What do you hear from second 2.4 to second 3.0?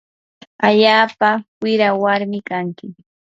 kanki.